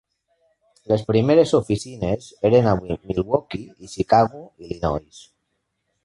[0.91, 5.21] Les primeres oficines eren a Milwaukee i Chicago, Illinois.